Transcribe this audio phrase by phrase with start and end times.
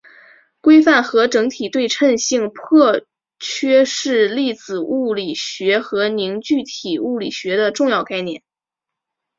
[0.61, 3.05] 规范和整体对称性破
[3.37, 8.41] 缺是粒子物理学和凝聚体物理学的重要概念。